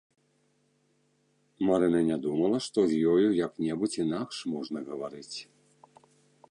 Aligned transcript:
Марына 1.67 2.01
не 2.09 2.17
думала, 2.25 2.57
што 2.69 2.79
з 2.91 2.99
ёю 3.11 3.27
як-небудзь 3.45 4.01
інакш 4.05 4.35
можна 4.55 4.79
гаварыць. 4.91 5.37